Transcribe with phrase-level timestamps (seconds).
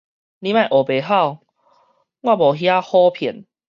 [0.39, 1.41] 你莫烏白唬，
[2.21, 3.45] 我無遐好騙